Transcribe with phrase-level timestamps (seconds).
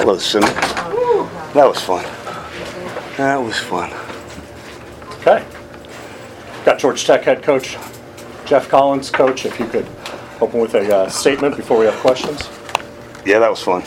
[0.00, 0.54] Hello, Simon.
[1.54, 2.04] That was fun.
[3.16, 3.92] That was fun.
[5.18, 5.44] Okay.
[6.64, 7.76] Got Georgia Tech head coach
[8.46, 9.10] Geoff Collins.
[9.10, 9.88] Coach, if you could
[10.40, 12.48] open with a uh, statement before we have questions.
[13.26, 13.82] Yeah, that was fun.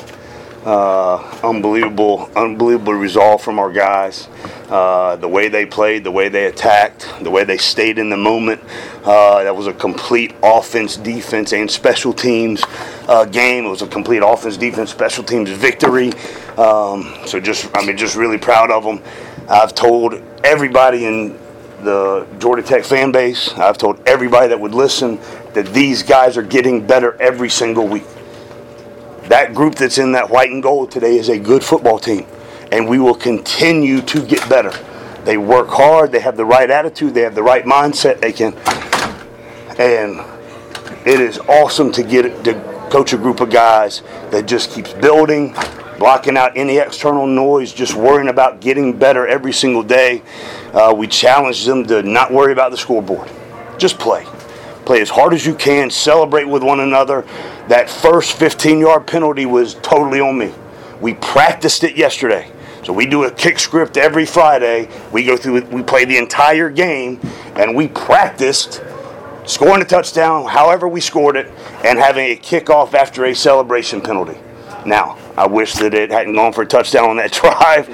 [0.65, 1.15] Uh,
[1.45, 4.27] unbelievable, unbelievable resolve from our guys.
[4.71, 8.15] Uh, the way they played, the way they attacked, the way they stayed in the
[8.15, 8.61] moment.
[9.03, 12.63] Uh, that was a complete offense, defense, and special teams
[13.09, 13.65] uh, game.
[13.65, 16.13] It was a complete offense, defense, special teams victory.
[16.57, 19.01] Um, so just, I mean, just really proud of them.
[19.49, 20.13] I've told
[20.45, 21.37] everybody in
[21.83, 25.19] the Georgia Tech fan base, I've told everybody that would listen
[25.53, 28.05] that these guys are getting better every single week
[29.31, 32.25] that group that's in that white and gold today is a good football team,
[32.71, 34.71] and we will continue to get better.
[35.23, 38.21] They work hard, they have the right attitude, they have the right mindset.
[38.21, 38.53] They can,
[39.79, 40.19] and
[41.07, 42.53] it is awesome to get to
[42.89, 45.53] coach a group of guys that just keeps building,
[45.99, 50.23] blocking out any external noise, just worrying about getting better every single day.
[50.73, 53.29] Uh, we challenge them to not worry about the scoreboard,
[53.77, 54.25] just play
[54.85, 57.21] play as hard as you can, celebrate with one another.
[57.67, 60.53] That first 15 yard penalty was totally on me.
[60.99, 62.51] We practiced it yesterday.
[62.83, 64.89] So we do a kick script every Friday.
[65.11, 67.19] We go through we play the entire game
[67.55, 68.81] and we practiced
[69.45, 71.47] scoring a touchdown, however we scored it,
[71.83, 74.39] and having a kickoff after a celebration penalty.
[74.85, 77.87] Now, I wish that it hadn't gone for a touchdown on that drive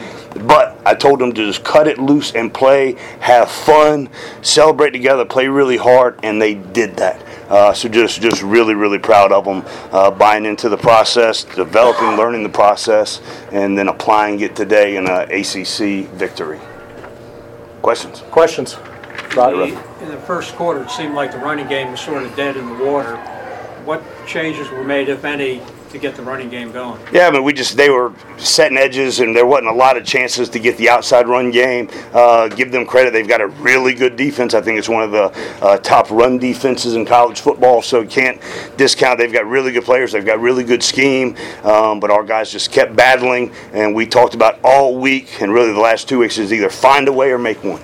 [0.46, 4.10] but I told them to just cut it loose and play, have fun,
[4.42, 7.22] celebrate together, play really hard, and they did that.
[7.50, 12.18] Uh, so just just really really proud of them uh, buying into the process, developing,
[12.18, 16.60] learning the process, and then applying it today in an ACC victory.
[17.82, 18.22] Questions?
[18.32, 18.78] Questions?
[20.00, 22.58] The, in the first quarter, it seemed like the running game was sort of dead
[22.58, 23.16] in the water.
[23.86, 27.00] What changes were made, if any, to get the running game going.
[27.12, 30.06] Yeah, I mean, we just they were setting edges, and there wasn't a lot of
[30.06, 31.90] chances to get the outside run game.
[32.14, 34.54] Uh, give them credit; they've got a really good defense.
[34.54, 35.32] I think it's one of the
[35.66, 37.82] uh, top run defenses in college football.
[37.82, 38.42] So you can't
[38.78, 39.20] discount.
[39.20, 40.12] They've got really good players.
[40.12, 41.36] They've got really good scheme.
[41.64, 45.74] Um, but our guys just kept battling, and we talked about all week, and really
[45.74, 47.82] the last two weeks is either find a way or make one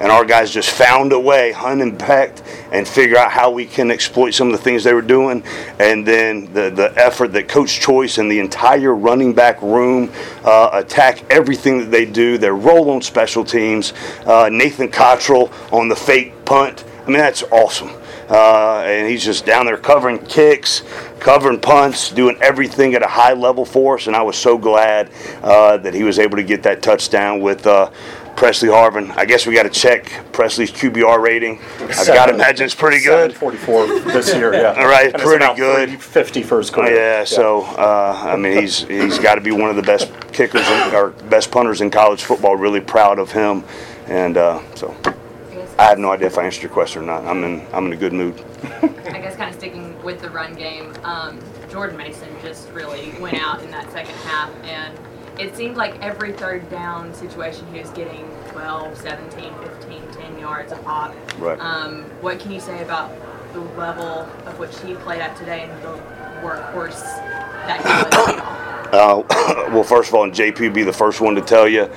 [0.00, 3.64] and our guys just found a way, hunt and pecked, and figure out how we
[3.64, 5.42] can exploit some of the things they were doing.
[5.78, 10.10] And then the, the effort that Coach Choice and the entire running back room
[10.44, 12.38] uh, attack everything that they do.
[12.38, 13.92] Their role on special teams,
[14.26, 16.84] uh, Nathan Cottrell on the fake punt.
[17.02, 17.90] I mean, that's awesome.
[18.28, 20.82] Uh, and he's just down there covering kicks,
[21.20, 24.06] covering punts, doing everything at a high level for us.
[24.06, 25.10] And I was so glad
[25.42, 27.90] uh, that he was able to get that touchdown with uh,
[28.36, 29.10] Presley Harvin.
[29.16, 31.60] I guess we got to check Presley's QBR rating.
[31.80, 33.34] I've got to imagine it's pretty good.
[33.34, 34.74] 44 this year, yeah.
[34.76, 36.02] All right, pretty good.
[36.02, 36.90] 50 first quarter.
[36.90, 37.24] Yeah, yeah.
[37.24, 40.94] so uh, I mean, he's he's got to be one of the best kickers in,
[40.94, 42.56] or best punters in college football.
[42.56, 43.64] Really proud of him,
[44.06, 44.96] and uh, so
[45.78, 47.24] I have no idea if I answered your question or not.
[47.24, 48.42] I'm in I'm in a good mood.
[48.82, 50.92] I guess kind of sticking with the run game.
[51.04, 51.38] Um,
[51.70, 54.96] Jordan Mason just really went out in that second half and
[55.38, 60.72] it seemed like every third down situation he was getting 12, 17, 15, 10 yards
[60.72, 61.14] a pop.
[61.38, 61.58] Right.
[61.58, 63.12] Um, what can you say about
[63.52, 65.98] the level of which he played at today and the
[66.42, 67.02] workhorse
[67.66, 68.54] that he was?
[68.92, 71.90] Uh, well, first of all, and JP would be the first one to tell you,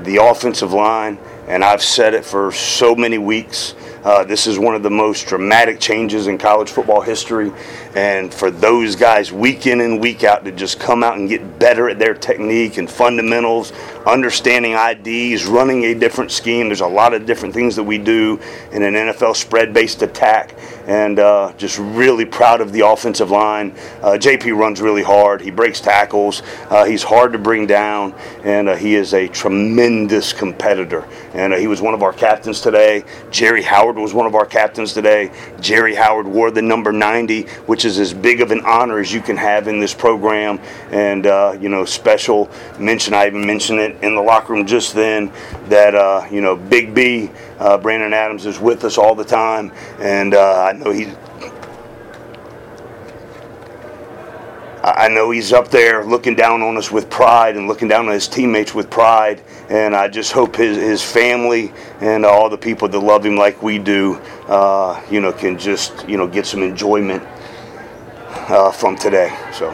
[0.00, 3.74] the offensive line, and I've said it for so many weeks.
[4.04, 7.52] Uh, this is one of the most dramatic changes in college football history.
[7.94, 11.58] And for those guys, week in and week out, to just come out and get
[11.58, 13.72] better at their technique and fundamentals,
[14.04, 16.68] understanding IDs, running a different scheme.
[16.68, 18.40] There's a lot of different things that we do
[18.72, 20.56] in an NFL spread based attack.
[20.86, 23.70] And uh, just really proud of the offensive line.
[24.02, 28.12] Uh, JP runs really hard, he breaks tackles, uh, he's hard to bring down,
[28.42, 31.08] and uh, he is a tremendous competitor.
[31.32, 33.02] And uh, he was one of our captains today.
[33.30, 35.30] Jerry Howard Howard was one of our captains today.
[35.60, 39.20] Jerry Howard wore the number 90, which is as big of an honor as you
[39.20, 40.58] can have in this program.
[40.90, 44.94] And, uh, you know, special mention, I even mentioned it in the locker room just
[44.94, 45.32] then,
[45.68, 49.72] that, uh, you know, Big B, uh, Brandon Adams, is with us all the time.
[49.98, 51.14] And uh, I know he's
[54.84, 58.12] I know he's up there looking down on us with pride and looking down on
[58.12, 59.40] his teammates with pride.
[59.70, 63.62] And I just hope his, his family and all the people that love him like
[63.62, 64.16] we do,
[64.46, 67.22] uh, you know, can just, you know, get some enjoyment
[68.48, 69.36] uh, from today.
[69.52, 69.72] So.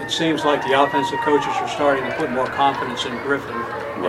[0.00, 3.54] it seems like the offensive coaches are starting to put more confidence in Griffin,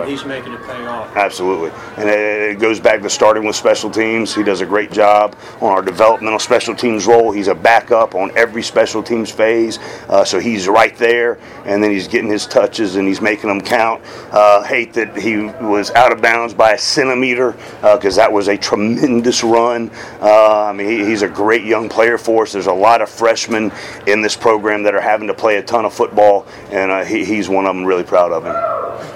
[0.00, 0.08] Right.
[0.08, 1.14] he's making it pay off.
[1.16, 1.70] Absolutely.
[1.96, 4.34] And it, it goes back to starting with special teams.
[4.34, 7.30] He does a great job on our developmental special teams role.
[7.32, 9.78] He's a backup on every special teams phase.
[10.08, 13.60] Uh, so he's right there, and then he's getting his touches and he's making them
[13.60, 14.02] count.
[14.32, 18.56] Uh, hate that he was out of bounds by a centimeter because that was a
[18.56, 19.90] tremendous run.
[20.20, 22.52] Uh, I mean, he, he's a great young player for us.
[22.52, 23.72] There's a lot of freshmen
[24.06, 27.24] in this program that are having to play a ton of football, and uh, he,
[27.24, 27.84] he's one of them.
[27.86, 28.52] Really proud of him.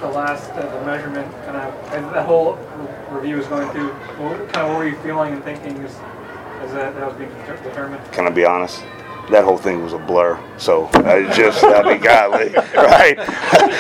[0.01, 2.59] the last uh, the measurement kind of as the whole
[3.11, 3.89] review was going through.
[3.89, 5.95] What kind of what were you feeling and thinking as,
[6.61, 7.31] as that, that was being
[7.63, 8.13] determined?
[8.13, 8.83] Can I be honest?
[9.31, 10.43] That whole thing was a blur.
[10.59, 13.17] So I just, I mean, golly, right?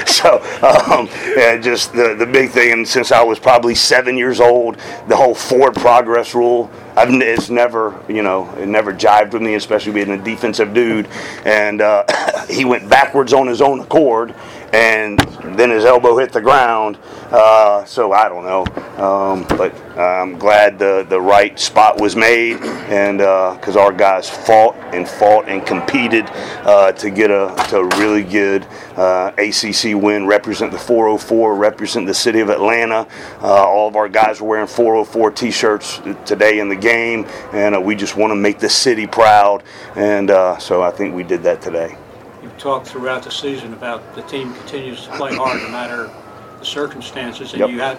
[0.07, 4.39] so, um, yeah, just the, the big thing, and since I was probably seven years
[4.39, 4.77] old,
[5.09, 9.55] the whole forward progress rule, I've, it's never, you know, it never jived with me,
[9.55, 11.09] especially being a defensive dude.
[11.45, 12.05] And uh,
[12.49, 14.35] he went backwards on his own accord,
[14.73, 15.19] and
[15.57, 16.99] then his elbow hit the ground.
[17.31, 18.65] Uh, so I don't know,
[19.03, 22.57] um, but I'm glad the the right spot was made,
[22.89, 26.27] and because our guys fought and fought and competed
[26.65, 32.07] uh, to get a to a really good uh, ACC win, represent the 404, represent
[32.07, 33.07] the city of Atlanta.
[33.41, 37.81] Uh, all of our guys were wearing 404 T-shirts today in the game, and uh,
[37.81, 39.63] we just want to make the city proud,
[39.95, 41.97] and uh, so I think we did that today.
[42.43, 46.11] You've talked throughout the season about the team continues to play hard no matter
[46.59, 47.71] the circumstances, and Yep.
[47.71, 47.99] you had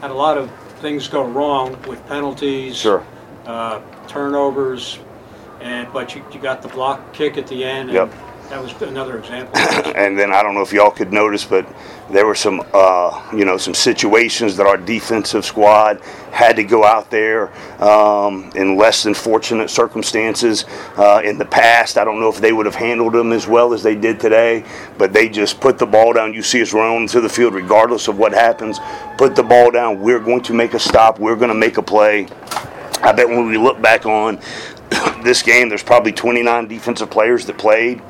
[0.00, 0.50] had a lot of
[0.80, 3.02] things go wrong with penalties, Sure.
[3.46, 4.98] uh, turnovers,
[5.60, 8.12] and but you, you got the block kick at the end, and Yep.
[8.50, 9.56] That was another example.
[9.94, 11.64] and then I don't know if y'all could notice, but
[12.10, 16.00] there were some, uh, you know, some situations that our defensive squad
[16.32, 20.64] had to go out there um, in less than fortunate circumstances.
[20.96, 23.72] Uh, in the past, I don't know if they would have handled them as well
[23.72, 24.64] as they did today,
[24.98, 26.34] but they just put the ball down.
[26.34, 28.80] You see us run onto the field, regardless of what happens.
[29.16, 30.00] Put the ball down.
[30.00, 31.20] We're going to make a stop.
[31.20, 32.26] We're going to make a play.
[33.02, 34.40] I bet when we look back on
[35.22, 38.02] this game, there's probably 29 defensive players that played.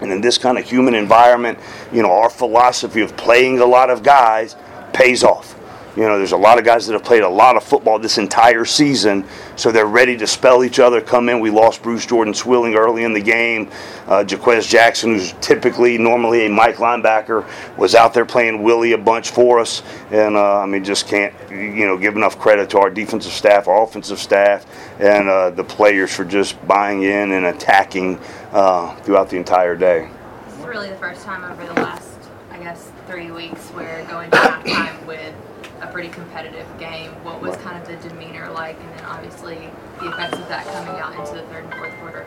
[0.00, 1.58] And in this kind of human environment,
[1.92, 4.56] you know, our philosophy of playing a lot of guys
[4.92, 5.59] pays off.
[5.96, 8.16] You know, there's a lot of guys that have played a lot of football this
[8.16, 9.24] entire season,
[9.56, 11.40] so they're ready to spell each other, come in.
[11.40, 13.68] We lost Bruce Jordan Swilling early in the game.
[14.06, 17.44] Uh, Jaquez Jackson, who's typically normally a Mike linebacker,
[17.76, 19.82] was out there playing Willie a bunch for us.
[20.12, 23.66] And, uh, I mean, just can't, you know, give enough credit to our defensive staff,
[23.66, 24.66] our offensive staff,
[25.00, 28.20] and uh, the players for just buying in and attacking
[28.52, 30.08] uh, throughout the entire day.
[30.46, 32.18] This is really the first time over the last,
[32.52, 35.34] I guess, three weeks we're going to halftime with
[35.80, 37.10] a pretty competitive game.
[37.24, 41.00] What was kind of the demeanor like, and then obviously the effects of that coming
[41.00, 42.26] out into the third and fourth quarter?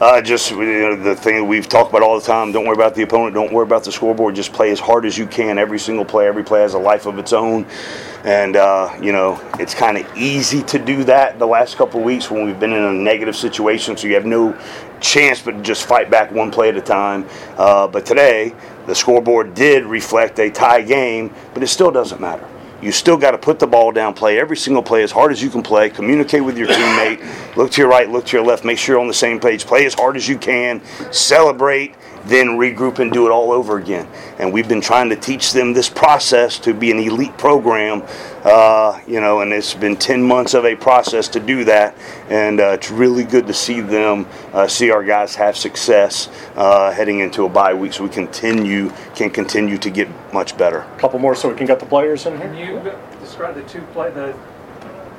[0.00, 2.52] Uh, just you know, the thing we've talked about all the time.
[2.52, 3.34] Don't worry about the opponent.
[3.34, 4.34] Don't worry about the scoreboard.
[4.34, 5.58] Just play as hard as you can.
[5.58, 6.26] Every single play.
[6.26, 7.66] Every play has a life of its own.
[8.24, 12.30] And uh, you know, it's kind of easy to do that the last couple weeks
[12.30, 13.94] when we've been in a negative situation.
[13.94, 14.58] So you have no
[15.00, 17.28] chance but to just fight back one play at a time.
[17.58, 18.54] Uh, but today,
[18.86, 22.49] the scoreboard did reflect a tie game, but it still doesn't matter.
[22.82, 25.42] You still got to put the ball down, play every single play as hard as
[25.42, 28.64] you can play, communicate with your teammate, look to your right, look to your left,
[28.64, 30.80] make sure you're on the same page, play as hard as you can,
[31.12, 31.94] celebrate,
[32.24, 34.06] then regroup and do it all over again.
[34.38, 38.02] And we've been trying to teach them this process to be an elite program,
[38.44, 41.94] uh, you know, and it's been 10 months of a process to do that.
[42.30, 46.92] And uh, it's really good to see them, uh, see our guys have success uh,
[46.92, 50.78] heading into a bye week so we continue, can continue to get much better.
[50.78, 52.46] A Couple more so we can get the players in here.
[52.46, 54.34] Can you describe the two play the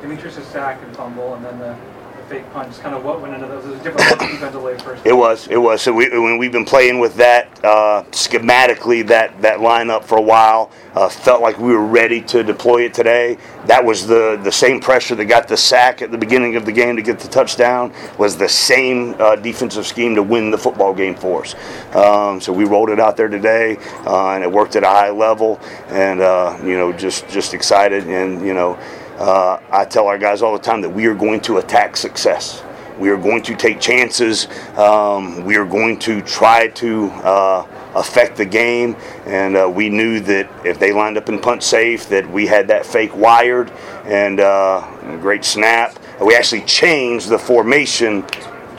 [0.01, 1.90] Demetrius' sack and fumble, and then the, the
[2.31, 2.73] fake punt?
[2.79, 3.65] Kind of what went into those?
[3.65, 5.05] It was a different at first.
[5.05, 5.47] It was.
[5.47, 5.81] It was.
[5.81, 10.21] So we, when we've been playing with that uh, schematically, that that lineup for a
[10.21, 13.37] while, uh, felt like we were ready to deploy it today.
[13.65, 16.71] That was the the same pressure that got the sack at the beginning of the
[16.71, 17.93] game to get the touchdown.
[18.17, 21.55] Was the same uh, defensive scheme to win the football game for us.
[21.93, 25.11] Um, so we rolled it out there today, uh, and it worked at a high
[25.11, 25.59] level.
[25.89, 28.07] And uh, you know, just just excited.
[28.07, 28.79] And you know,
[29.21, 32.63] uh, I tell our guys all the time that we are going to attack success.
[32.97, 34.47] We are going to take chances.
[34.77, 38.95] Um, we are going to try to uh, affect the game.
[39.25, 42.67] And uh, we knew that if they lined up in punt safe, that we had
[42.69, 43.71] that fake wired
[44.05, 44.81] and uh,
[45.21, 45.97] great snap.
[46.19, 48.23] We actually changed the formation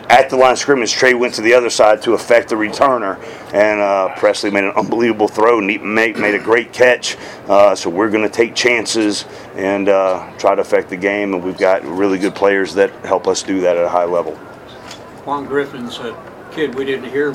[0.09, 0.93] at the line of scrimmage.
[0.93, 3.19] Trey went to the other side to affect the returner,
[3.53, 5.61] and uh, Presley made an unbelievable throw.
[5.61, 7.17] Neat made, made a great catch.
[7.49, 11.35] Uh, so we're going to take chances and uh, try to affect the game.
[11.35, 14.35] And we've got really good players that help us do that at a high level.
[15.25, 16.17] Juan Griffin's a
[16.53, 17.33] kid we didn't hear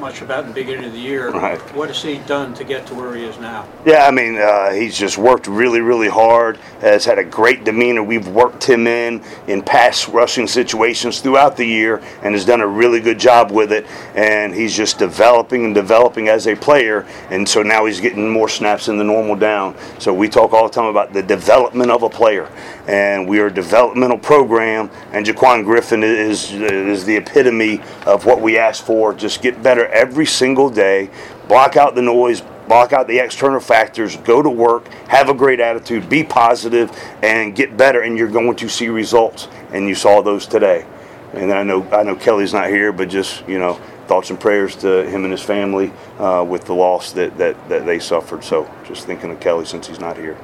[0.00, 1.30] much about in the beginning of the year.
[1.30, 1.58] Right.
[1.74, 3.68] What has he done to get to where he is now?
[3.84, 6.56] Yeah, I mean, uh, he's just worked really, really hard.
[6.80, 8.02] Has had a great demeanor.
[8.02, 12.66] We've worked him in in pass rushing situations throughout the year, and has done a
[12.66, 13.86] really good job with it.
[14.14, 17.06] And he's just developing and developing as a player.
[17.30, 19.76] And so now he's getting more snaps in the normal down.
[19.98, 22.48] So we talk all the time about the development of a player,
[22.86, 24.90] and we are a developmental program.
[25.12, 29.12] And Jaquan Griffin is is the epitome of what we ask for.
[29.14, 31.10] Just get better every single day.
[31.48, 35.58] Block out the noise block out the external factors, go to work, have a great
[35.58, 36.90] attitude, be positive,
[37.22, 39.48] and get better, and you're going to see results.
[39.72, 40.86] And you saw those today.
[41.32, 43.74] And I know I know Kelly's not here, but just you know,
[44.06, 47.84] thoughts and prayers to him and his family uh, with the loss that, that that
[47.84, 48.44] they suffered.
[48.44, 50.38] So just thinking of Kelly since he's not here.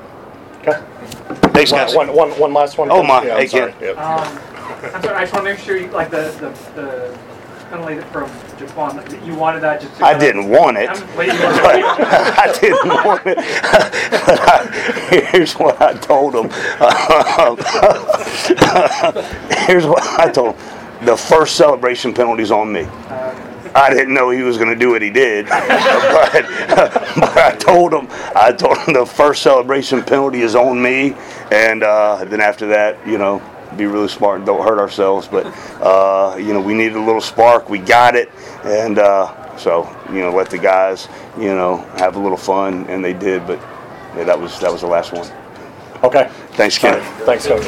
[0.61, 0.83] Okay.
[1.53, 1.95] Thanks, guys.
[1.95, 2.91] One, one, one last one.
[2.91, 3.25] Oh, my.
[3.25, 3.75] Yeah, I'm Hey, sorry.
[3.81, 3.91] Yeah.
[3.91, 7.19] Um, I'm sorry, I just want to make sure, you, like, the, the, the
[7.71, 8.29] penalty from
[8.59, 10.05] that you wanted that just to.
[10.05, 10.89] I didn't want it.
[11.15, 13.39] But you but wanted I didn't want it.
[13.39, 16.51] I, here's what I told him.
[19.67, 21.07] here's what I told him.
[21.07, 22.87] The first celebration penalty's on me.
[23.77, 26.45] I didn't know he was going to do what he did, but,
[27.17, 28.09] but I told him.
[28.35, 31.17] I told him the first celebration penalty is on me,
[31.51, 33.43] and uh, then after that, you know,
[33.75, 35.29] be really smart and don't hurt ourselves.
[35.29, 35.47] But
[35.81, 37.69] uh, you know, we needed a little spark.
[37.69, 38.31] We got it,
[38.65, 43.05] and uh, so you know, let the guys, you know, have a little fun, and
[43.05, 43.47] they did.
[43.47, 43.59] But
[44.17, 45.31] yeah, that was that was the last one.
[46.03, 46.29] Okay.
[46.53, 46.99] Thanks, Ken.
[46.99, 47.25] right.
[47.25, 47.65] Thanks, Coach.